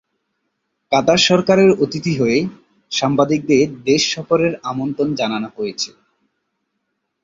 [0.91, 2.37] কাতারের সরকারের অতিথি হয়ে
[2.91, 5.95] সাংবাদিকদের দেশ সফরের আমন্ত্রণ জানানো হয়েছিল।